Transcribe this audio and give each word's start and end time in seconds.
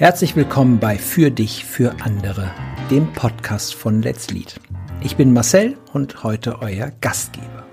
Herzlich 0.00 0.34
willkommen 0.34 0.78
bei 0.78 0.96
Für 0.96 1.30
dich, 1.30 1.66
für 1.66 1.94
andere, 2.00 2.50
dem 2.90 3.12
Podcast 3.12 3.74
von 3.74 4.00
Let's 4.00 4.30
Lead. 4.30 4.58
Ich 5.02 5.16
bin 5.16 5.34
Marcel 5.34 5.76
und 5.92 6.24
heute 6.24 6.62
euer 6.62 6.90
Gastgeber. 7.02 7.66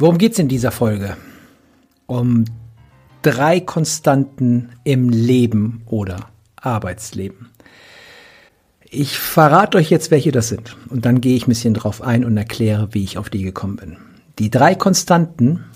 Worum 0.00 0.18
geht's 0.18 0.40
in 0.40 0.48
dieser 0.48 0.72
Folge? 0.72 1.16
Um 2.06 2.44
drei 3.22 3.60
Konstanten 3.60 4.70
im 4.82 5.08
Leben 5.08 5.84
oder 5.86 6.28
Arbeitsleben. 6.56 7.50
Ich 8.90 9.16
verrate 9.16 9.78
euch 9.78 9.90
jetzt, 9.90 10.10
welche 10.10 10.32
das 10.32 10.48
sind. 10.48 10.76
Und 10.88 11.06
dann 11.06 11.20
gehe 11.20 11.36
ich 11.36 11.46
ein 11.46 11.50
bisschen 11.50 11.74
drauf 11.74 12.02
ein 12.02 12.24
und 12.24 12.36
erkläre, 12.36 12.94
wie 12.94 13.04
ich 13.04 13.16
auf 13.16 13.30
die 13.30 13.44
gekommen 13.44 13.76
bin. 13.76 13.96
Die 14.40 14.50
drei 14.50 14.74
Konstanten 14.74 15.66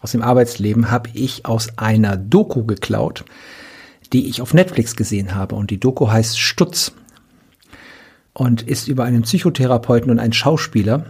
aus 0.00 0.12
dem 0.12 0.22
Arbeitsleben 0.22 0.92
habe 0.92 1.10
ich 1.12 1.44
aus 1.44 1.76
einer 1.76 2.16
Doku 2.16 2.62
geklaut, 2.62 3.24
die 4.12 4.28
ich 4.28 4.42
auf 4.42 4.54
Netflix 4.54 4.96
gesehen 4.96 5.34
habe. 5.34 5.54
Und 5.54 5.70
die 5.70 5.80
Doku 5.80 6.10
heißt 6.10 6.38
Stutz 6.38 6.92
und 8.32 8.62
ist 8.62 8.88
über 8.88 9.04
einen 9.04 9.22
Psychotherapeuten 9.22 10.10
und 10.10 10.18
einen 10.18 10.32
Schauspieler, 10.32 11.06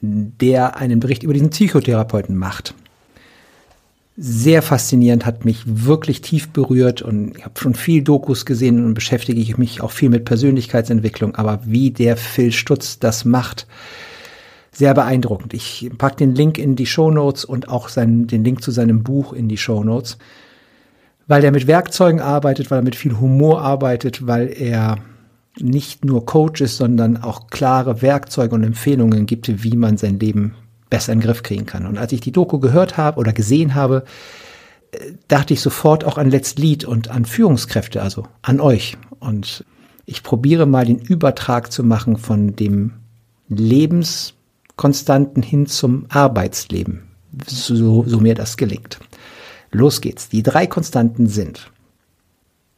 der 0.00 0.76
einen 0.76 1.00
Bericht 1.00 1.22
über 1.22 1.32
diesen 1.32 1.50
Psychotherapeuten 1.50 2.36
macht. 2.36 2.74
Sehr 4.16 4.62
faszinierend, 4.62 5.26
hat 5.26 5.44
mich 5.44 5.62
wirklich 5.66 6.20
tief 6.20 6.50
berührt 6.50 7.02
und 7.02 7.36
ich 7.36 7.44
habe 7.44 7.58
schon 7.58 7.74
viel 7.74 8.02
Dokus 8.02 8.46
gesehen 8.46 8.84
und 8.84 8.94
beschäftige 8.94 9.56
mich 9.58 9.80
auch 9.80 9.90
viel 9.90 10.08
mit 10.08 10.24
Persönlichkeitsentwicklung, 10.24 11.34
aber 11.34 11.60
wie 11.64 11.90
der 11.90 12.16
Phil 12.16 12.52
Stutz 12.52 13.00
das 13.00 13.24
macht, 13.24 13.66
sehr 14.70 14.94
beeindruckend. 14.94 15.52
Ich 15.52 15.90
packe 15.98 16.16
den 16.16 16.34
Link 16.34 16.58
in 16.58 16.76
die 16.76 16.86
Show 16.86 17.10
Notes 17.10 17.44
und 17.44 17.68
auch 17.68 17.88
seinen, 17.88 18.28
den 18.28 18.44
Link 18.44 18.62
zu 18.62 18.70
seinem 18.70 19.02
Buch 19.02 19.32
in 19.32 19.48
die 19.48 19.56
Show 19.56 19.82
Notes 19.82 20.16
weil 21.26 21.44
er 21.44 21.52
mit 21.52 21.66
Werkzeugen 21.66 22.20
arbeitet, 22.20 22.70
weil 22.70 22.80
er 22.80 22.84
mit 22.84 22.96
viel 22.96 23.18
Humor 23.18 23.62
arbeitet, 23.62 24.26
weil 24.26 24.48
er 24.48 24.98
nicht 25.58 26.04
nur 26.04 26.26
Coach 26.26 26.60
ist, 26.60 26.76
sondern 26.76 27.16
auch 27.16 27.46
klare 27.48 28.02
Werkzeuge 28.02 28.54
und 28.54 28.64
Empfehlungen 28.64 29.26
gibt, 29.26 29.62
wie 29.62 29.76
man 29.76 29.96
sein 29.96 30.18
Leben 30.18 30.54
besser 30.90 31.12
in 31.12 31.20
den 31.20 31.26
Griff 31.26 31.42
kriegen 31.42 31.66
kann. 31.66 31.86
Und 31.86 31.98
als 31.98 32.12
ich 32.12 32.20
die 32.20 32.32
Doku 32.32 32.58
gehört 32.58 32.96
habe 32.96 33.18
oder 33.18 33.32
gesehen 33.32 33.74
habe, 33.74 34.04
äh, 34.92 35.12
dachte 35.28 35.54
ich 35.54 35.60
sofort 35.60 36.04
auch 36.04 36.18
an 36.18 36.30
Let's 36.30 36.56
Lead 36.56 36.84
und 36.84 37.08
an 37.08 37.24
Führungskräfte, 37.24 38.02
also 38.02 38.26
an 38.42 38.60
euch. 38.60 38.96
Und 39.20 39.64
ich 40.06 40.22
probiere 40.22 40.66
mal 40.66 40.84
den 40.84 40.98
Übertrag 40.98 41.72
zu 41.72 41.82
machen 41.84 42.16
von 42.16 42.56
dem 42.56 42.92
Lebenskonstanten 43.48 45.42
hin 45.42 45.66
zum 45.66 46.06
Arbeitsleben, 46.08 47.02
so, 47.46 48.04
so 48.06 48.20
mir 48.20 48.34
das 48.34 48.56
gelingt. 48.56 48.98
Los 49.74 50.00
geht's. 50.00 50.28
Die 50.28 50.44
drei 50.44 50.68
Konstanten 50.68 51.26
sind 51.26 51.72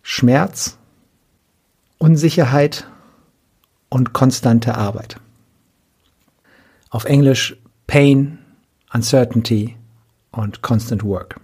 Schmerz, 0.02 0.78
Unsicherheit 1.98 2.86
und 3.90 4.14
konstante 4.14 4.76
Arbeit. 4.76 5.20
Auf 6.88 7.04
Englisch 7.04 7.58
Pain, 7.86 8.38
Uncertainty 8.92 9.76
und 10.32 10.62
Constant 10.62 11.04
Work. 11.04 11.38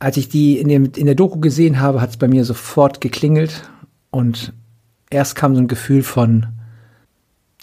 Als 0.00 0.16
ich 0.16 0.28
die 0.28 0.58
in, 0.58 0.68
dem, 0.68 0.92
in 0.96 1.06
der 1.06 1.14
Doku 1.14 1.38
gesehen 1.38 1.78
habe, 1.78 2.00
hat 2.00 2.10
es 2.10 2.16
bei 2.16 2.26
mir 2.26 2.44
sofort 2.44 3.00
geklingelt 3.00 3.70
und 4.10 4.52
erst 5.08 5.36
kam 5.36 5.54
so 5.54 5.60
ein 5.60 5.68
Gefühl 5.68 6.02
von 6.02 6.46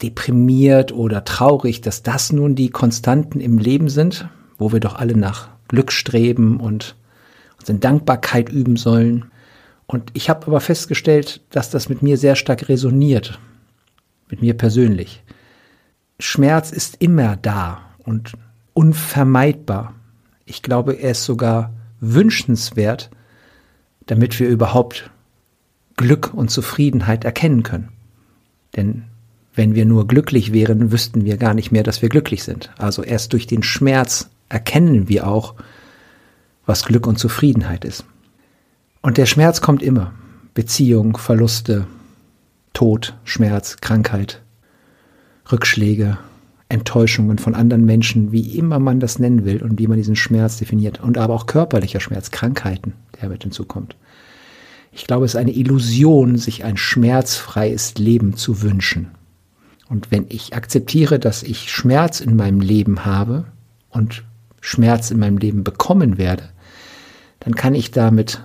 deprimiert 0.02 0.94
oder 0.94 1.26
traurig, 1.26 1.82
dass 1.82 2.04
das 2.04 2.32
nun 2.32 2.56
die 2.56 2.70
Konstanten 2.70 3.42
im 3.42 3.58
Leben 3.58 3.90
sind, 3.90 4.30
wo 4.58 4.72
wir 4.72 4.80
doch 4.80 4.96
alle 4.96 5.18
nach 5.18 5.55
Glück 5.68 5.92
streben 5.92 6.60
und 6.60 6.96
uns 7.60 7.70
in 7.70 7.80
Dankbarkeit 7.80 8.50
üben 8.50 8.78
sollen. 8.78 9.26
Und 9.88 10.12
ich 10.14 10.30
habe 10.30 10.48
aber 10.48 10.62
festgestellt, 10.62 11.42
dass 11.50 11.70
das 11.70 11.90
mit 11.90 12.02
mir 12.02 12.18
sehr 12.18 12.36
stark 12.36 12.70
resoniert, 12.70 13.40
mit 14.30 14.42
mir 14.42 14.56
persönlich. 14.56 15.24
Schmerz 16.20 16.72
ist 16.72 16.98
immer 17.00 17.36
da 17.38 17.82
und 18.00 18.34
unvermeidbar. 18.74 19.94
Ich 20.46 20.62
glaube, 20.62 20.94
er 20.94 21.12
ist 21.12 21.26
sogar 21.26 21.74
wünschenswert, 22.00 23.10
damit 24.06 24.40
wir 24.40 24.48
überhaupt 24.48 25.10
Glück 25.98 26.34
und 26.34 26.52
Zufriedenheit 26.52 27.26
erkennen 27.26 27.64
können. 27.64 27.90
Denn 28.76 29.06
wenn 29.54 29.74
wir 29.74 29.86
nur 29.86 30.08
glücklich 30.08 30.52
wären, 30.52 30.92
wüssten 30.92 31.24
wir 31.24 31.38
gar 31.38 31.54
nicht 31.54 31.72
mehr, 31.72 31.84
dass 31.84 32.02
wir 32.02 32.10
glücklich 32.10 32.44
sind. 32.44 32.72
Also 32.78 33.04
erst 33.04 33.34
durch 33.34 33.48
den 33.48 33.64
Schmerz 33.64 34.30
erkennen 34.50 35.10
wir 35.10 35.28
auch, 35.28 35.56
was 36.66 36.86
Glück 36.86 37.08
und 37.08 37.18
Zufriedenheit 37.18 37.86
ist. 37.86 38.06
Und 39.02 39.18
der 39.18 39.26
Schmerz 39.26 39.62
kommt 39.62 39.84
immer. 39.84 40.14
Beziehung, 40.54 41.18
Verluste, 41.18 41.86
Tod, 42.74 43.16
Schmerz, 43.24 43.78
Krankheit, 43.82 44.42
Rückschläge, 45.52 46.18
Enttäuschungen 46.70 47.38
von 47.38 47.54
anderen 47.54 47.86
Menschen, 47.86 48.32
wie 48.32 48.58
immer 48.58 48.80
man 48.80 49.00
das 49.00 49.20
nennen 49.20 49.46
will 49.46 49.62
und 49.62 49.78
wie 49.80 49.88
man 49.88 49.98
diesen 49.98 50.16
Schmerz 50.16 50.58
definiert. 50.58 51.02
Und 51.02 51.18
aber 51.18 51.34
auch 51.34 51.46
körperlicher 51.46 52.00
Schmerz, 52.00 52.32
Krankheiten, 52.32 52.94
der 53.22 53.30
mit 53.30 53.44
hinzukommt. 53.44 53.96
Ich 54.92 55.06
glaube, 55.06 55.26
es 55.26 55.34
ist 55.34 55.40
eine 55.40 55.54
Illusion, 55.54 56.38
sich 56.38 56.64
ein 56.64 56.78
schmerzfreies 56.78 57.96
Leben 57.96 58.38
zu 58.38 58.62
wünschen. 58.62 59.10
Und 59.88 60.10
wenn 60.10 60.26
ich 60.30 60.56
akzeptiere, 60.56 61.20
dass 61.20 61.44
ich 61.44 61.72
Schmerz 61.72 62.22
in 62.22 62.36
meinem 62.36 62.62
Leben 62.62 63.06
habe 63.06 63.46
und 63.90 64.24
Schmerz 64.66 65.12
in 65.12 65.20
meinem 65.20 65.38
Leben 65.38 65.64
bekommen 65.64 66.18
werde, 66.18 66.50
dann 67.40 67.56
kann 67.56 67.76
ich 67.76 67.92
damit 67.92 68.42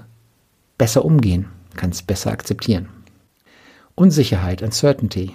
besser 0.76 1.04
umgehen, 1.04 1.46
kann 1.76 1.90
es 1.90 2.02
besser 2.02 2.30
akzeptieren. 2.30 2.90
Unsicherheit, 3.94 4.60
Uncertainty. 4.62 5.32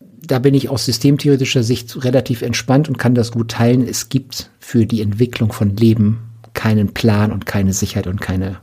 Da 0.00 0.40
bin 0.40 0.54
ich 0.54 0.68
aus 0.68 0.84
systemtheoretischer 0.84 1.62
Sicht 1.62 2.04
relativ 2.04 2.42
entspannt 2.42 2.88
und 2.88 2.98
kann 2.98 3.14
das 3.14 3.30
gut 3.30 3.52
teilen. 3.52 3.86
Es 3.86 4.08
gibt 4.08 4.50
für 4.58 4.84
die 4.84 5.00
Entwicklung 5.00 5.52
von 5.52 5.76
Leben 5.76 6.28
keinen 6.54 6.92
Plan 6.92 7.30
und 7.30 7.46
keine 7.46 7.72
Sicherheit 7.72 8.08
und 8.08 8.20
keine 8.20 8.60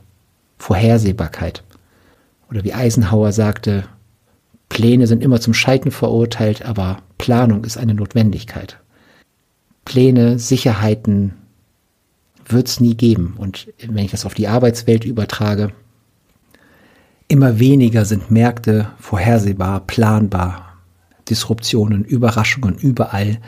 Vorhersehbarkeit. 0.58 1.64
Oder 2.50 2.62
wie 2.62 2.74
Eisenhower 2.74 3.32
sagte, 3.32 3.84
Pläne 4.68 5.06
sind 5.06 5.22
immer 5.22 5.40
zum 5.40 5.54
Scheitern 5.54 5.92
verurteilt, 5.92 6.62
aber 6.62 6.98
Planung 7.16 7.64
ist 7.64 7.78
eine 7.78 7.94
Notwendigkeit. 7.94 8.78
Pläne, 9.86 10.38
Sicherheiten 10.38 11.32
wird 12.44 12.68
es 12.68 12.80
nie 12.80 12.94
geben. 12.94 13.34
Und 13.38 13.68
wenn 13.78 14.04
ich 14.04 14.10
das 14.10 14.26
auf 14.26 14.34
die 14.34 14.48
Arbeitswelt 14.48 15.04
übertrage, 15.06 15.72
immer 17.28 17.58
weniger 17.58 18.04
sind 18.04 18.30
Märkte 18.30 18.90
vorhersehbar, 18.98 19.80
planbar, 19.86 20.76
Disruptionen, 21.30 22.04
Überraschungen 22.04 22.76
überall. 22.76 23.38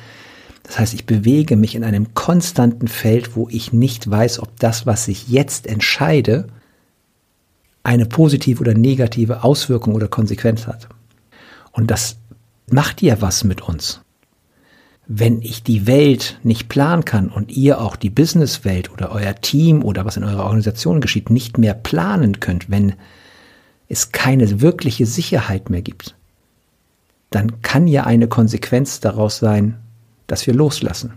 Das 0.62 0.78
heißt, 0.78 0.94
ich 0.94 1.06
bewege 1.06 1.56
mich 1.56 1.74
in 1.74 1.84
einem 1.84 2.14
konstanten 2.14 2.88
Feld, 2.88 3.36
wo 3.36 3.48
ich 3.50 3.72
nicht 3.72 4.08
weiß, 4.10 4.40
ob 4.40 4.58
das, 4.58 4.86
was 4.86 5.06
ich 5.08 5.28
jetzt 5.28 5.66
entscheide, 5.66 6.48
eine 7.82 8.06
positive 8.06 8.60
oder 8.60 8.74
negative 8.74 9.44
Auswirkung 9.44 9.94
oder 9.94 10.08
Konsequenz 10.08 10.66
hat. 10.66 10.88
Und 11.72 11.90
das 11.90 12.16
macht 12.70 13.02
ja 13.02 13.20
was 13.20 13.44
mit 13.44 13.62
uns 13.62 14.02
wenn 15.10 15.40
ich 15.40 15.62
die 15.62 15.86
Welt 15.86 16.38
nicht 16.42 16.68
planen 16.68 17.06
kann 17.06 17.30
und 17.30 17.50
ihr 17.50 17.80
auch 17.80 17.96
die 17.96 18.10
Businesswelt 18.10 18.92
oder 18.92 19.10
euer 19.10 19.34
Team 19.36 19.82
oder 19.82 20.04
was 20.04 20.18
in 20.18 20.24
eurer 20.24 20.44
Organisation 20.44 21.00
geschieht, 21.00 21.30
nicht 21.30 21.56
mehr 21.56 21.72
planen 21.72 22.40
könnt, 22.40 22.70
wenn 22.70 22.92
es 23.88 24.12
keine 24.12 24.60
wirkliche 24.60 25.06
Sicherheit 25.06 25.70
mehr 25.70 25.80
gibt, 25.80 26.14
dann 27.30 27.62
kann 27.62 27.86
ja 27.86 28.04
eine 28.04 28.28
Konsequenz 28.28 29.00
daraus 29.00 29.38
sein, 29.38 29.78
dass 30.26 30.46
wir 30.46 30.52
loslassen. 30.52 31.14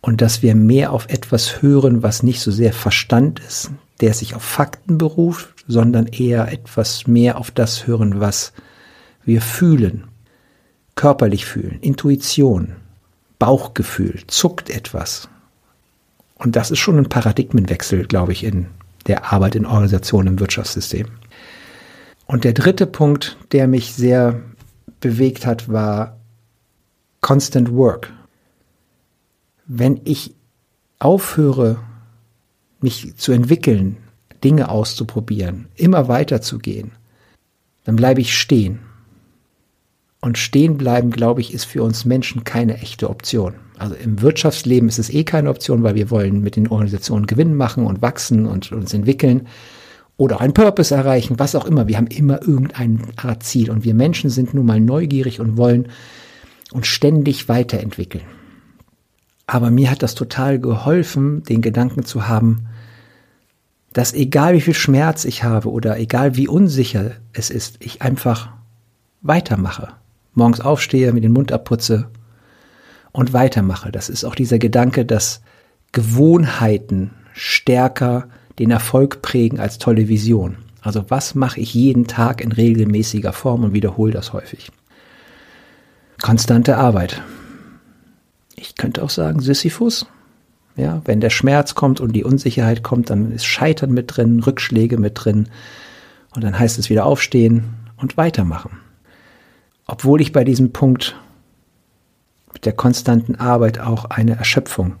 Und 0.00 0.20
dass 0.20 0.42
wir 0.42 0.56
mehr 0.56 0.92
auf 0.92 1.08
etwas 1.08 1.62
hören, 1.62 2.02
was 2.02 2.24
nicht 2.24 2.40
so 2.40 2.50
sehr 2.50 2.72
Verstand 2.72 3.40
ist, 3.40 3.70
der 4.00 4.14
sich 4.14 4.34
auf 4.34 4.42
Fakten 4.42 4.98
beruft, 4.98 5.64
sondern 5.68 6.06
eher 6.06 6.52
etwas 6.52 7.06
mehr 7.06 7.38
auf 7.38 7.52
das 7.52 7.86
hören, 7.86 8.18
was 8.18 8.52
wir 9.24 9.42
fühlen, 9.42 10.04
körperlich 10.98 11.46
fühlen, 11.46 11.78
Intuition, 11.80 12.74
Bauchgefühl, 13.38 14.20
zuckt 14.26 14.68
etwas. 14.68 15.28
Und 16.34 16.56
das 16.56 16.72
ist 16.72 16.80
schon 16.80 16.98
ein 16.98 17.08
Paradigmenwechsel, 17.08 18.04
glaube 18.06 18.32
ich, 18.32 18.42
in 18.42 18.66
der 19.06 19.32
Arbeit 19.32 19.54
in 19.54 19.64
Organisationen 19.64 20.26
im 20.26 20.40
Wirtschaftssystem. 20.40 21.06
Und 22.26 22.42
der 22.42 22.52
dritte 22.52 22.84
Punkt, 22.88 23.36
der 23.52 23.68
mich 23.68 23.94
sehr 23.94 24.42
bewegt 24.98 25.46
hat, 25.46 25.70
war 25.70 26.16
Constant 27.20 27.72
Work. 27.72 28.12
Wenn 29.66 30.00
ich 30.02 30.34
aufhöre, 30.98 31.78
mich 32.80 33.16
zu 33.16 33.30
entwickeln, 33.30 33.98
Dinge 34.42 34.68
auszuprobieren, 34.68 35.68
immer 35.76 36.08
weiterzugehen, 36.08 36.90
dann 37.84 37.94
bleibe 37.94 38.20
ich 38.20 38.36
stehen. 38.36 38.80
Und 40.20 40.36
stehen 40.36 40.76
bleiben, 40.76 41.10
glaube 41.10 41.40
ich, 41.40 41.54
ist 41.54 41.64
für 41.64 41.82
uns 41.82 42.04
Menschen 42.04 42.44
keine 42.44 42.78
echte 42.78 43.08
Option. 43.08 43.54
Also 43.78 43.94
im 43.94 44.20
Wirtschaftsleben 44.20 44.88
ist 44.88 44.98
es 44.98 45.10
eh 45.10 45.22
keine 45.22 45.50
Option, 45.50 45.84
weil 45.84 45.94
wir 45.94 46.10
wollen 46.10 46.42
mit 46.42 46.56
den 46.56 46.68
Organisationen 46.68 47.26
Gewinn 47.26 47.54
machen 47.54 47.86
und 47.86 48.02
wachsen 48.02 48.46
und 48.46 48.72
uns 48.72 48.92
entwickeln. 48.92 49.46
oder 50.18 50.40
einen 50.40 50.52
Purpose 50.52 50.94
erreichen, 50.94 51.38
was 51.38 51.54
auch 51.54 51.64
immer. 51.64 51.86
Wir 51.86 51.96
haben 51.96 52.08
immer 52.08 52.42
irgendein 52.42 53.00
Art 53.16 53.44
Ziel 53.44 53.70
und 53.70 53.84
wir 53.84 53.94
Menschen 53.94 54.28
sind 54.28 54.52
nun 54.52 54.66
mal 54.66 54.80
neugierig 54.80 55.40
und 55.40 55.56
wollen 55.56 55.88
uns 56.72 56.88
ständig 56.88 57.48
weiterentwickeln. 57.48 58.24
Aber 59.46 59.70
mir 59.70 59.90
hat 59.90 60.02
das 60.02 60.14
total 60.14 60.58
geholfen, 60.58 61.44
den 61.44 61.62
Gedanken 61.62 62.04
zu 62.04 62.28
haben, 62.28 62.66
dass 63.92 64.12
egal 64.12 64.54
wie 64.54 64.60
viel 64.60 64.74
Schmerz 64.74 65.24
ich 65.24 65.44
habe 65.44 65.70
oder 65.70 65.98
egal 65.98 66.36
wie 66.36 66.48
unsicher 66.48 67.12
es 67.32 67.48
ist, 67.48 67.76
ich 67.78 68.02
einfach 68.02 68.50
weitermache. 69.22 69.92
Morgens 70.38 70.60
aufstehe, 70.60 71.12
mir 71.12 71.20
den 71.20 71.32
Mund 71.32 71.52
abputze 71.52 72.08
und 73.12 73.32
weitermache. 73.32 73.92
Das 73.92 74.08
ist 74.08 74.24
auch 74.24 74.34
dieser 74.34 74.58
Gedanke, 74.58 75.04
dass 75.04 75.42
Gewohnheiten 75.92 77.10
stärker 77.32 78.28
den 78.58 78.70
Erfolg 78.70 79.22
prägen 79.22 79.60
als 79.60 79.78
tolle 79.78 80.08
Vision. 80.08 80.56
Also 80.80 81.04
was 81.08 81.34
mache 81.34 81.60
ich 81.60 81.74
jeden 81.74 82.06
Tag 82.06 82.40
in 82.40 82.52
regelmäßiger 82.52 83.32
Form 83.32 83.64
und 83.64 83.72
wiederhole 83.72 84.12
das 84.12 84.32
häufig. 84.32 84.70
Konstante 86.20 86.76
Arbeit. 86.76 87.22
Ich 88.56 88.76
könnte 88.76 89.02
auch 89.02 89.10
sagen 89.10 89.40
Sisyphus. 89.40 90.06
Ja, 90.76 91.02
wenn 91.04 91.20
der 91.20 91.30
Schmerz 91.30 91.74
kommt 91.74 92.00
und 92.00 92.12
die 92.12 92.24
Unsicherheit 92.24 92.84
kommt, 92.84 93.10
dann 93.10 93.32
ist 93.32 93.44
Scheitern 93.44 93.90
mit 93.90 94.16
drin, 94.16 94.40
Rückschläge 94.40 94.96
mit 94.96 95.12
drin. 95.16 95.48
Und 96.34 96.44
dann 96.44 96.56
heißt 96.56 96.78
es 96.78 96.88
wieder 96.88 97.04
aufstehen 97.04 97.74
und 97.96 98.16
weitermachen. 98.16 98.78
Obwohl 99.88 100.20
ich 100.20 100.32
bei 100.32 100.44
diesem 100.44 100.72
Punkt 100.72 101.16
mit 102.52 102.66
der 102.66 102.74
konstanten 102.74 103.34
Arbeit 103.36 103.80
auch 103.80 104.04
eine 104.04 104.36
Erschöpfung 104.36 104.96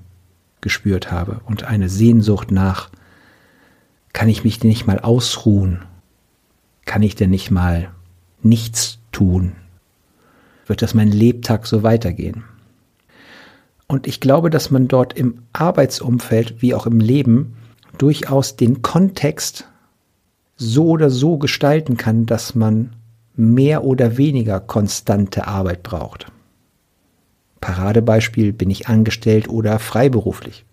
gespürt 0.60 1.12
habe 1.12 1.40
und 1.46 1.62
eine 1.64 1.88
Sehnsucht 1.88 2.50
nach 2.50 2.90
kann 4.12 4.28
ich 4.28 4.42
mich 4.42 4.58
denn 4.58 4.70
nicht 4.70 4.86
mal 4.86 4.98
ausruhen? 4.98 5.82
Kann 6.86 7.02
ich 7.02 7.14
denn 7.14 7.30
nicht 7.30 7.50
mal 7.50 7.90
nichts 8.42 8.98
tun? 9.12 9.52
Wird 10.66 10.82
das 10.82 10.94
mein 10.94 11.12
Lebtag 11.12 11.66
so 11.66 11.82
weitergehen? 11.82 12.44
Und 13.86 14.06
ich 14.06 14.20
glaube, 14.20 14.50
dass 14.50 14.70
man 14.70 14.88
dort 14.88 15.12
im 15.12 15.42
Arbeitsumfeld 15.52 16.62
wie 16.62 16.74
auch 16.74 16.86
im 16.86 17.00
Leben 17.00 17.56
durchaus 17.98 18.56
den 18.56 18.82
Kontext 18.82 19.68
so 20.56 20.88
oder 20.88 21.10
so 21.10 21.38
gestalten 21.38 21.96
kann, 21.96 22.26
dass 22.26 22.54
man 22.54 22.94
mehr 23.38 23.84
oder 23.84 24.18
weniger 24.18 24.60
konstante 24.60 25.46
Arbeit 25.46 25.82
braucht. 25.82 26.26
Paradebeispiel 27.60 28.52
bin 28.52 28.70
ich 28.70 28.88
angestellt 28.88 29.48
oder 29.48 29.78
freiberuflich 29.78 30.64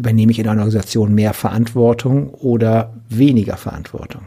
übernehme 0.00 0.32
ich 0.32 0.38
in 0.38 0.48
einer 0.48 0.62
Organisation 0.62 1.14
mehr 1.14 1.34
Verantwortung 1.34 2.30
oder 2.30 2.94
weniger 3.10 3.58
Verantwortung. 3.58 4.22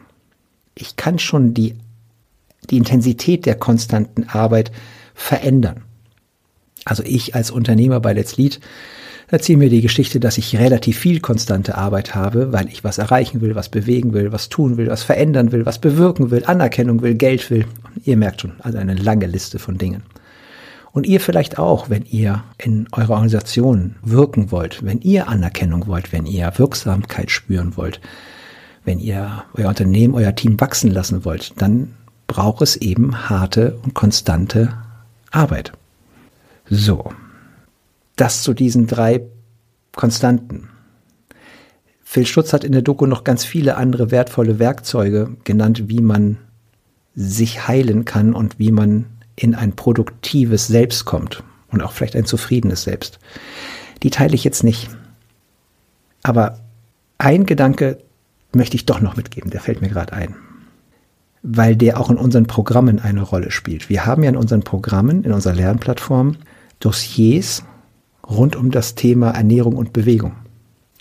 Ich 0.75 0.97
kann 0.97 1.17
schon 1.17 1.55
die, 1.55 1.73
die 2.69 2.77
Intensität 2.77 3.47
der 3.47 3.55
konstanten 3.55 4.29
Arbeit 4.29 4.71
verändern. 5.15 5.81
Also 6.85 7.01
ich 7.03 7.33
als 7.33 7.49
Unternehmer 7.49 7.99
bei 8.01 8.13
Let's 8.13 8.37
Lead 8.37 8.59
erzähle 9.33 9.57
mir 9.57 9.69
die 9.69 9.81
Geschichte, 9.81 10.19
dass 10.19 10.37
ich 10.37 10.57
relativ 10.57 10.97
viel 10.97 11.19
konstante 11.19 11.75
Arbeit 11.75 12.13
habe, 12.13 12.53
weil 12.53 12.67
ich 12.67 12.83
was 12.83 12.99
erreichen 12.99 13.41
will, 13.41 13.55
was 13.55 13.67
bewegen 13.67 14.13
will, 14.13 14.31
was 14.31 14.47
tun 14.47 14.77
will, 14.77 14.87
was 14.87 15.03
verändern 15.03 15.51
will, 15.51 15.65
was 15.65 15.79
bewirken 15.79 16.31
will, 16.31 16.45
Anerkennung 16.45 17.01
will, 17.01 17.15
Geld 17.15 17.49
will. 17.49 17.65
ihr 18.05 18.15
merkt 18.15 18.41
schon, 18.41 18.53
also 18.59 18.77
eine 18.77 18.93
lange 18.93 19.25
Liste 19.25 19.59
von 19.59 19.77
Dingen. 19.77 20.03
Und 20.91 21.07
ihr 21.07 21.19
vielleicht 21.19 21.57
auch, 21.57 21.89
wenn 21.89 22.05
ihr 22.05 22.43
in 22.59 22.87
eurer 22.91 23.13
Organisation 23.13 23.95
wirken 24.03 24.51
wollt, 24.51 24.85
wenn 24.85 25.01
ihr 25.01 25.27
Anerkennung 25.27 25.87
wollt, 25.87 26.13
wenn 26.13 26.27
ihr 26.27 26.51
Wirksamkeit 26.57 27.31
spüren 27.31 27.75
wollt, 27.75 27.99
wenn 28.85 28.99
ihr 28.99 29.43
euer 29.55 29.69
Unternehmen, 29.69 30.13
euer 30.13 30.35
Team 30.35 30.61
wachsen 30.61 30.91
lassen 30.91 31.25
wollt, 31.25 31.53
dann 31.59 31.93
braucht 32.27 32.61
es 32.61 32.75
eben 32.75 33.29
harte 33.29 33.79
und 33.83 33.95
konstante 33.95 34.77
Arbeit. 35.31 35.71
So, 36.69 37.11
das 38.15 38.43
zu 38.43 38.53
diesen 38.53 38.87
drei 38.87 39.21
Konstanten. 39.95 40.69
Phil 42.03 42.25
Stutz 42.25 42.53
hat 42.53 42.63
in 42.63 42.71
der 42.71 42.83
Doku 42.83 43.05
noch 43.05 43.23
ganz 43.23 43.43
viele 43.43 43.75
andere 43.75 44.11
wertvolle 44.11 44.59
Werkzeuge 44.59 45.35
genannt, 45.43 45.89
wie 45.89 46.01
man 46.01 46.37
sich 47.15 47.67
heilen 47.67 48.05
kann 48.05 48.33
und 48.33 48.59
wie 48.59 48.71
man 48.71 49.05
in 49.35 49.55
ein 49.55 49.73
produktives 49.75 50.67
Selbst 50.67 51.05
kommt 51.05 51.43
und 51.71 51.81
auch 51.81 51.91
vielleicht 51.91 52.15
ein 52.15 52.25
zufriedenes 52.25 52.83
Selbst. 52.83 53.19
Die 54.03 54.09
teile 54.09 54.35
ich 54.35 54.43
jetzt 54.43 54.63
nicht. 54.63 54.89
Aber 56.21 56.59
ein 57.17 57.45
Gedanke 57.45 57.97
möchte 58.53 58.75
ich 58.75 58.85
doch 58.85 59.01
noch 59.01 59.17
mitgeben, 59.17 59.49
der 59.49 59.61
fällt 59.61 59.81
mir 59.81 59.89
gerade 59.89 60.13
ein. 60.13 60.35
Weil 61.41 61.75
der 61.75 61.99
auch 61.99 62.09
in 62.09 62.17
unseren 62.17 62.45
Programmen 62.45 62.99
eine 62.99 63.21
Rolle 63.21 63.51
spielt. 63.51 63.89
Wir 63.89 64.05
haben 64.05 64.23
ja 64.23 64.29
in 64.29 64.37
unseren 64.37 64.61
Programmen, 64.61 65.23
in 65.23 65.31
unserer 65.31 65.55
Lernplattform, 65.55 66.37
Dossiers 66.79 67.63
rund 68.27 68.55
um 68.55 68.71
das 68.71 68.95
Thema 68.95 69.31
Ernährung 69.31 69.75
und 69.75 69.93
Bewegung. 69.93 70.33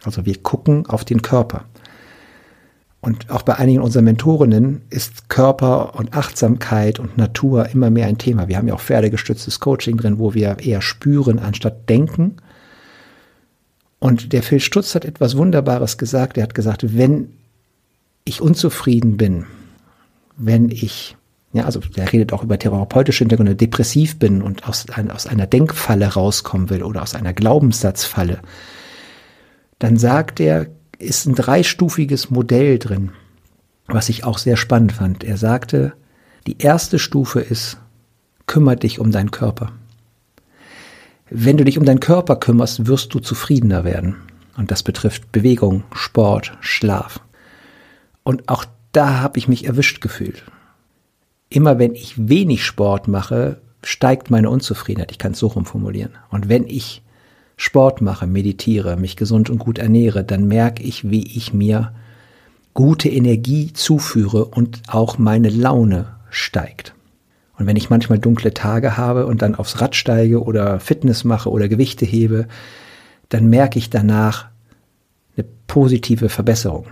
Also 0.04 0.26
wir 0.26 0.36
gucken 0.42 0.86
auf 0.86 1.04
den 1.04 1.22
Körper. 1.22 1.64
Und 3.00 3.30
auch 3.30 3.42
bei 3.42 3.56
einigen 3.56 3.80
unserer 3.80 4.04
Mentorinnen 4.04 4.82
ist 4.88 5.28
Körper 5.28 5.96
und 5.96 6.14
Achtsamkeit 6.14 7.00
und 7.00 7.18
Natur 7.18 7.68
immer 7.70 7.90
mehr 7.90 8.06
ein 8.06 8.18
Thema. 8.18 8.46
Wir 8.46 8.56
haben 8.56 8.68
ja 8.68 8.74
auch 8.74 8.80
pferdegestütztes 8.80 9.58
Coaching 9.58 9.96
drin, 9.96 10.20
wo 10.20 10.34
wir 10.34 10.58
eher 10.60 10.80
spüren 10.82 11.40
anstatt 11.40 11.88
denken. 11.88 12.36
Und 13.98 14.32
der 14.32 14.44
Phil 14.44 14.60
Stutz 14.60 14.94
hat 14.94 15.04
etwas 15.04 15.36
Wunderbares 15.36 15.98
gesagt. 15.98 16.36
Er 16.36 16.44
hat 16.44 16.54
gesagt, 16.54 16.96
wenn 16.96 17.32
ich 18.24 18.40
unzufrieden 18.40 19.16
bin, 19.16 19.46
wenn 20.36 20.70
ich, 20.70 21.16
ja, 21.52 21.64
also 21.64 21.80
er 21.96 22.12
redet 22.12 22.32
auch 22.32 22.42
über 22.42 22.58
therapeutische 22.58 23.24
Hintergründe, 23.24 23.54
depressiv 23.54 24.18
bin 24.18 24.40
und 24.40 24.66
aus, 24.66 24.86
ein, 24.88 25.10
aus 25.10 25.26
einer 25.26 25.46
Denkfalle 25.46 26.06
rauskommen 26.06 26.70
will 26.70 26.82
oder 26.82 27.02
aus 27.02 27.14
einer 27.14 27.34
Glaubenssatzfalle, 27.34 28.40
dann 29.78 29.98
sagt 29.98 30.40
er, 30.40 30.68
ist 30.98 31.26
ein 31.26 31.34
dreistufiges 31.34 32.30
Modell 32.30 32.78
drin, 32.78 33.10
was 33.86 34.08
ich 34.08 34.24
auch 34.24 34.38
sehr 34.38 34.56
spannend 34.56 34.92
fand. 34.92 35.24
Er 35.24 35.36
sagte, 35.36 35.92
die 36.46 36.58
erste 36.58 36.98
Stufe 36.98 37.40
ist, 37.40 37.78
kümmere 38.46 38.76
dich 38.76 38.98
um 38.98 39.10
deinen 39.10 39.30
Körper. 39.30 39.72
Wenn 41.28 41.56
du 41.56 41.64
dich 41.64 41.78
um 41.78 41.84
deinen 41.84 42.00
Körper 42.00 42.36
kümmerst, 42.36 42.86
wirst 42.86 43.12
du 43.14 43.18
zufriedener 43.18 43.84
werden. 43.84 44.16
Und 44.56 44.70
das 44.70 44.82
betrifft 44.82 45.32
Bewegung, 45.32 45.82
Sport, 45.92 46.56
Schlaf. 46.60 47.20
Und 48.22 48.48
auch 48.48 48.64
da 48.92 49.20
habe 49.20 49.38
ich 49.38 49.48
mich 49.48 49.64
erwischt 49.66 50.00
gefühlt. 50.00 50.44
Immer 51.52 51.78
wenn 51.78 51.94
ich 51.94 52.28
wenig 52.28 52.64
Sport 52.64 53.08
mache, 53.08 53.58
steigt 53.84 54.30
meine 54.30 54.48
Unzufriedenheit. 54.48 55.10
Ich 55.10 55.18
kann 55.18 55.32
es 55.32 55.38
so 55.38 55.48
rumformulieren. 55.48 56.12
Und 56.30 56.48
wenn 56.48 56.66
ich 56.66 57.02
Sport 57.58 58.00
mache, 58.00 58.26
meditiere, 58.26 58.96
mich 58.96 59.16
gesund 59.16 59.50
und 59.50 59.58
gut 59.58 59.78
ernähre, 59.78 60.24
dann 60.24 60.48
merke 60.48 60.82
ich, 60.82 61.10
wie 61.10 61.26
ich 61.36 61.52
mir 61.52 61.92
gute 62.72 63.10
Energie 63.10 63.72
zuführe 63.74 64.46
und 64.46 64.82
auch 64.88 65.18
meine 65.18 65.50
Laune 65.50 66.06
steigt. 66.30 66.94
Und 67.58 67.66
wenn 67.66 67.76
ich 67.76 67.90
manchmal 67.90 68.18
dunkle 68.18 68.54
Tage 68.54 68.96
habe 68.96 69.26
und 69.26 69.42
dann 69.42 69.54
aufs 69.54 69.80
Rad 69.80 69.94
steige 69.94 70.42
oder 70.42 70.80
Fitness 70.80 71.22
mache 71.24 71.50
oder 71.50 71.68
Gewichte 71.68 72.06
hebe, 72.06 72.48
dann 73.28 73.50
merke 73.50 73.78
ich 73.78 73.90
danach 73.90 74.46
eine 75.36 75.46
positive 75.66 76.30
Verbesserung. 76.30 76.86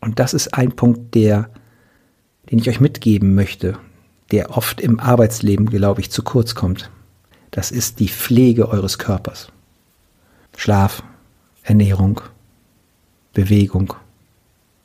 Und 0.00 0.18
das 0.18 0.32
ist 0.32 0.54
ein 0.54 0.72
Punkt, 0.72 1.14
der, 1.14 1.50
den 2.50 2.58
ich 2.58 2.68
euch 2.68 2.80
mitgeben 2.80 3.34
möchte, 3.34 3.78
der 4.30 4.56
oft 4.56 4.80
im 4.80 5.00
Arbeitsleben, 5.00 5.66
glaube 5.66 6.00
ich, 6.00 6.10
zu 6.10 6.22
kurz 6.22 6.54
kommt. 6.54 6.90
Das 7.50 7.70
ist 7.70 8.00
die 8.00 8.08
Pflege 8.08 8.68
eures 8.68 8.98
Körpers. 8.98 9.52
Schlaf, 10.56 11.02
Ernährung, 11.62 12.20
Bewegung, 13.32 13.94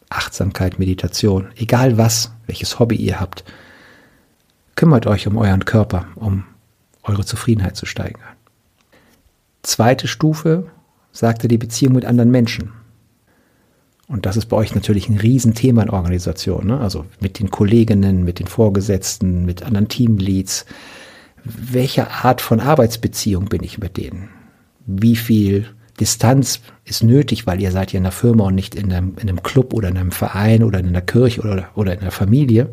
Achtsamkeit, 0.10 0.80
Meditation, 0.80 1.50
egal 1.56 1.98
was, 1.98 2.32
welches 2.48 2.80
Hobby 2.80 2.96
ihr 2.96 3.20
habt, 3.20 3.44
kümmert 4.76 5.08
euch 5.08 5.28
um 5.28 5.38
euren 5.38 5.66
Körper, 5.66 6.08
um 6.16 6.46
eure 7.04 7.26
Zufriedenheit 7.26 7.76
zu 7.76 7.86
steigern. 7.86 8.24
Zweite 9.62 10.08
Stufe 10.08 10.72
sagte 11.12 11.48
die 11.48 11.58
Beziehung 11.58 11.94
mit 11.94 12.06
anderen 12.06 12.32
Menschen. 12.32 12.72
Und 14.10 14.26
das 14.26 14.36
ist 14.36 14.48
bei 14.48 14.58
euch 14.58 14.76
natürlich 14.76 15.08
ein 15.08 15.20
Riesenthema 15.20 15.84
in 15.84 15.90
Organisationen, 15.90 16.68
ne? 16.68 16.80
also 16.82 17.06
mit 17.22 17.40
den 17.40 17.50
Kolleginnen, 17.50 18.26
mit 18.26 18.40
den 18.40 18.48
Vorgesetzten, 18.48 19.46
mit 19.46 19.64
anderen 19.64 19.88
Teamleads. 19.88 20.66
Welche 21.46 22.10
Art 22.10 22.42
von 22.42 22.60
Arbeitsbeziehung 22.60 23.46
bin 23.46 23.64
ich 23.64 23.78
mit 23.78 23.96
denen? 23.96 24.30
wie 24.90 25.16
viel 25.16 25.68
Distanz 26.00 26.62
ist 26.86 27.04
nötig, 27.04 27.46
weil 27.46 27.62
ihr 27.62 27.72
seid 27.72 27.92
ja 27.94 27.98
in 28.00 28.06
einer 28.06 28.12
Firma 28.12 28.46
und 28.46 28.56
nicht 28.56 28.74
in 28.74 28.92
einem, 28.92 29.16
in 29.18 29.30
einem 29.30 29.44
Club 29.44 29.74
oder 29.74 29.90
in 29.90 29.98
einem 29.98 30.12
Verein 30.12 30.64
oder 30.64 30.80
in 30.80 30.88
einer 30.88 31.02
Kirche 31.02 31.42
oder, 31.42 31.70
oder 31.76 31.94
in 31.94 32.00
einer 32.00 32.12
Familie. 32.12 32.72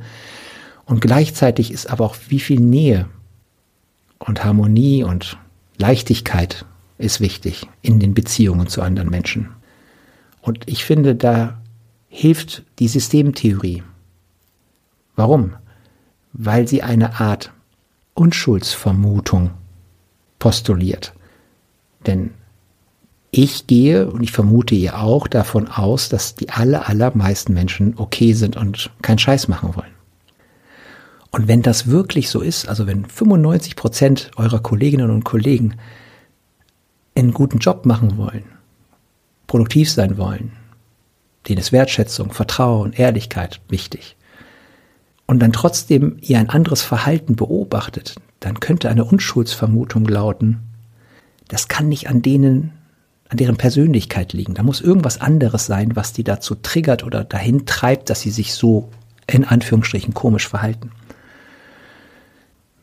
Und 0.84 1.00
gleichzeitig 1.00 1.72
ist 1.72 1.90
aber 1.90 2.04
auch 2.04 2.16
wie 2.28 2.38
viel 2.38 2.60
Nähe 2.60 3.06
und 4.18 4.44
Harmonie 4.44 5.02
und 5.02 5.36
Leichtigkeit 5.76 6.64
ist 6.98 7.20
wichtig 7.20 7.66
in 7.82 7.98
den 7.98 8.14
Beziehungen 8.14 8.68
zu 8.68 8.80
anderen 8.80 9.10
Menschen. 9.10 9.50
Und 10.46 10.68
ich 10.68 10.84
finde, 10.84 11.16
da 11.16 11.60
hilft 12.06 12.62
die 12.78 12.86
Systemtheorie. 12.86 13.82
Warum? 15.16 15.54
Weil 16.32 16.68
sie 16.68 16.84
eine 16.84 17.18
Art 17.18 17.52
Unschuldsvermutung 18.14 19.50
postuliert. 20.38 21.14
Denn 22.06 22.30
ich 23.32 23.66
gehe 23.66 24.08
und 24.08 24.22
ich 24.22 24.30
vermute 24.30 24.76
ihr 24.76 25.00
auch 25.00 25.26
davon 25.26 25.66
aus, 25.66 26.10
dass 26.10 26.36
die 26.36 26.50
aller, 26.50 26.88
allermeisten 26.88 27.52
Menschen 27.52 27.94
okay 27.96 28.32
sind 28.32 28.56
und 28.56 28.92
keinen 29.02 29.18
Scheiß 29.18 29.48
machen 29.48 29.74
wollen. 29.74 29.94
Und 31.32 31.48
wenn 31.48 31.62
das 31.62 31.88
wirklich 31.88 32.30
so 32.30 32.40
ist, 32.40 32.68
also 32.68 32.86
wenn 32.86 33.04
95 33.04 33.74
Prozent 33.74 34.30
eurer 34.36 34.60
Kolleginnen 34.60 35.10
und 35.10 35.24
Kollegen 35.24 35.74
einen 37.16 37.32
guten 37.32 37.58
Job 37.58 37.84
machen 37.84 38.16
wollen, 38.16 38.44
produktiv 39.46 39.90
sein 39.90 40.18
wollen, 40.18 40.52
denen 41.48 41.58
ist 41.58 41.72
Wertschätzung, 41.72 42.32
Vertrauen, 42.32 42.92
Ehrlichkeit 42.92 43.60
wichtig, 43.68 44.16
und 45.26 45.40
dann 45.40 45.52
trotzdem 45.52 46.18
ihr 46.20 46.38
ein 46.38 46.50
anderes 46.50 46.82
Verhalten 46.82 47.34
beobachtet, 47.36 48.14
dann 48.40 48.60
könnte 48.60 48.88
eine 48.88 49.04
Unschuldsvermutung 49.04 50.06
lauten, 50.06 50.60
das 51.48 51.68
kann 51.68 51.88
nicht 51.88 52.08
an 52.08 52.22
denen, 52.22 52.72
an 53.28 53.36
deren 53.38 53.56
Persönlichkeit 53.56 54.32
liegen. 54.32 54.54
Da 54.54 54.62
muss 54.62 54.80
irgendwas 54.80 55.20
anderes 55.20 55.66
sein, 55.66 55.96
was 55.96 56.12
die 56.12 56.24
dazu 56.24 56.54
triggert 56.54 57.04
oder 57.04 57.24
dahin 57.24 57.66
treibt, 57.66 58.10
dass 58.10 58.20
sie 58.20 58.30
sich 58.30 58.54
so 58.54 58.90
in 59.26 59.44
Anführungsstrichen 59.44 60.14
komisch 60.14 60.48
verhalten. 60.48 60.92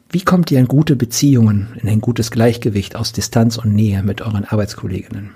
Wie 0.09 0.23
kommt 0.23 0.51
ihr 0.51 0.59
in 0.59 0.67
gute 0.67 0.95
Beziehungen, 0.95 1.75
in 1.81 1.89
ein 1.89 2.01
gutes 2.01 2.29
Gleichgewicht 2.29 2.95
aus 2.95 3.13
Distanz 3.13 3.57
und 3.57 3.73
Nähe 3.73 4.03
mit 4.03 4.21
euren 4.21 4.45
Arbeitskolleginnen? 4.45 5.31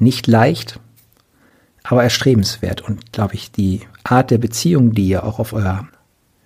Nicht 0.00 0.26
leicht, 0.26 0.80
aber 1.84 2.02
erstrebenswert 2.02 2.80
und, 2.80 3.12
glaube 3.12 3.34
ich, 3.34 3.52
die 3.52 3.82
Art 4.02 4.30
der 4.30 4.38
Beziehung, 4.38 4.92
die 4.92 5.06
ihr 5.06 5.24
auch 5.24 5.38
auf 5.38 5.52
eurer 5.52 5.86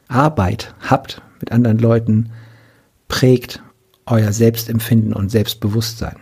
Arbeit 0.08 0.74
habt 0.80 1.22
mit 1.40 1.52
anderen 1.52 1.78
Leuten, 1.78 2.30
prägt 3.08 3.62
euer 4.06 4.32
Selbstempfinden 4.32 5.12
und 5.12 5.30
Selbstbewusstsein. 5.30 6.16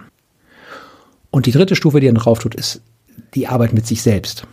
Und 1.30 1.46
die 1.46 1.52
dritte 1.52 1.74
Stufe, 1.74 2.00
die 2.00 2.06
er 2.06 2.12
drauf 2.12 2.38
tut, 2.38 2.54
ist 2.54 2.82
die 3.34 3.48
Arbeit 3.48 3.72
mit 3.72 3.86
sich 3.86 4.02
selbst. 4.02 4.46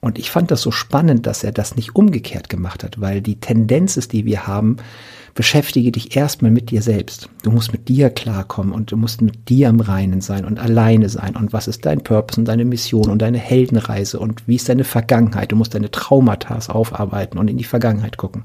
Und 0.00 0.18
ich 0.18 0.30
fand 0.30 0.50
das 0.50 0.62
so 0.62 0.70
spannend, 0.70 1.26
dass 1.26 1.44
er 1.44 1.52
das 1.52 1.76
nicht 1.76 1.94
umgekehrt 1.94 2.48
gemacht 2.48 2.84
hat, 2.84 3.00
weil 3.00 3.20
die 3.20 3.38
Tendenz 3.38 3.98
ist, 3.98 4.12
die 4.12 4.24
wir 4.24 4.46
haben, 4.46 4.78
beschäftige 5.34 5.92
dich 5.92 6.16
erstmal 6.16 6.50
mit 6.50 6.70
dir 6.70 6.80
selbst. 6.80 7.28
Du 7.42 7.50
musst 7.50 7.72
mit 7.72 7.88
dir 7.88 8.08
klarkommen 8.08 8.72
und 8.72 8.90
du 8.90 8.96
musst 8.96 9.20
mit 9.20 9.48
dir 9.48 9.68
im 9.68 9.80
Reinen 9.80 10.22
sein 10.22 10.46
und 10.46 10.58
alleine 10.58 11.08
sein. 11.10 11.36
Und 11.36 11.52
was 11.52 11.68
ist 11.68 11.84
dein 11.84 12.02
Purpose 12.02 12.40
und 12.40 12.46
deine 12.46 12.64
Mission 12.64 13.10
und 13.10 13.20
deine 13.20 13.38
Heldenreise 13.38 14.18
und 14.18 14.48
wie 14.48 14.56
ist 14.56 14.70
deine 14.70 14.84
Vergangenheit? 14.84 15.52
Du 15.52 15.56
musst 15.56 15.74
deine 15.74 15.90
Traumata 15.90 16.58
aufarbeiten 16.72 17.38
und 17.38 17.48
in 17.48 17.58
die 17.58 17.64
Vergangenheit 17.64 18.16
gucken. 18.16 18.44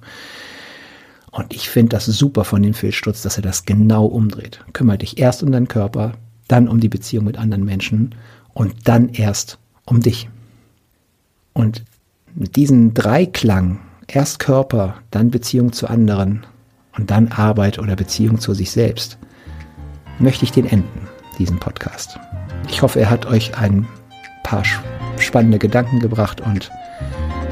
Und 1.32 1.54
ich 1.54 1.70
finde 1.70 1.90
das 1.90 2.06
super 2.06 2.44
von 2.44 2.64
dem 2.64 2.74
Filzstutz, 2.74 3.22
dass 3.22 3.38
er 3.38 3.44
das 3.44 3.66
genau 3.66 4.06
umdreht. 4.06 4.60
Kümmere 4.74 5.00
dich 5.00 5.18
erst 5.18 5.42
um 5.44 5.52
deinen 5.52 5.68
Körper, 5.68 6.14
dann 6.48 6.68
um 6.68 6.80
die 6.80 6.90
Beziehung 6.90 7.26
mit 7.26 7.38
anderen 7.38 7.66
Menschen 7.66 8.16
und 8.54 8.88
dann 8.88 9.10
erst 9.10 9.58
um 9.86 10.02
dich. 10.02 10.30
Und 11.56 11.86
mit 12.36 12.58
diesem 12.58 12.94
Dreiklang, 12.94 13.80
erst 14.08 14.40
Körper, 14.40 14.96
dann 15.10 15.32
Beziehung 15.32 15.72
zu 15.72 15.88
anderen 15.88 16.46
und 16.98 17.10
dann 17.12 17.30
Arbeit 17.30 17.80
oder 17.80 17.96
Beziehung 17.96 18.40
zu 18.40 18.54
sich 18.54 18.72
selbst, 18.72 19.18
möchte 20.20 20.44
ich 20.44 20.52
den 20.52 20.66
enden, 20.66 21.08
diesen 21.40 21.60
Podcast. 21.60 22.20
Ich 22.70 22.82
hoffe, 22.82 23.00
er 23.00 23.10
hat 23.10 23.26
euch 23.26 23.58
ein 23.58 23.88
paar 24.44 24.64
spannende 25.18 25.58
Gedanken 25.58 26.00
gebracht 26.00 26.42
und 26.42 26.70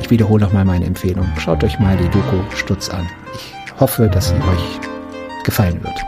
ich 0.01 0.10
wiederhole 0.10 0.43
nochmal 0.43 0.65
meine 0.65 0.86
Empfehlung. 0.86 1.25
Schaut 1.39 1.63
euch 1.63 1.79
mal 1.79 1.95
die 1.95 2.10
Doku 2.10 2.38
Stutz 2.53 2.89
an. 2.89 3.10
Ich 3.65 3.79
hoffe, 3.79 4.10
dass 4.10 4.29
sie 4.29 4.36
euch 4.36 4.79
gefallen 5.45 5.81
wird. 5.81 6.00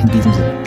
In 0.00 0.08
diesem 0.10 0.32
Sinne. 0.32 0.63